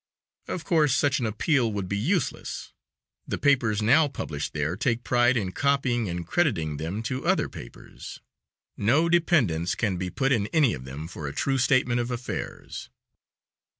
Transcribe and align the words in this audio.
Of 0.47 0.63
course, 0.65 0.95
such 0.95 1.19
an 1.19 1.27
appeal 1.27 1.71
would 1.71 1.87
be 1.87 1.95
useless; 1.95 2.73
the 3.27 3.37
papers 3.37 3.83
now 3.83 4.07
published 4.07 4.51
there 4.51 4.75
take 4.75 5.03
pride 5.03 5.37
in 5.37 5.51
copying 5.51 6.09
and 6.09 6.25
crediting 6.25 6.77
them 6.77 7.03
to 7.03 7.23
other 7.27 7.47
papers. 7.47 8.19
No 8.75 9.09
dependence 9.09 9.75
can 9.75 9.97
be 9.97 10.09
put 10.09 10.31
in 10.31 10.47
any 10.47 10.73
of 10.73 10.85
them 10.85 11.07
for 11.07 11.27
a 11.27 11.35
true 11.35 11.59
statement 11.59 11.99
of 11.99 12.09
affairs. 12.09 12.89